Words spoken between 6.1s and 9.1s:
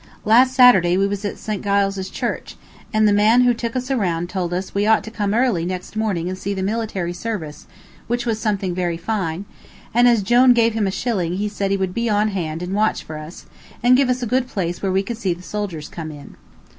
and see the military service, which was something very